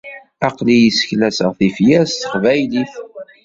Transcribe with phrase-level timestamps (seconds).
[0.47, 2.93] Aql-i seklaseɣ tifyar s teqbaylit.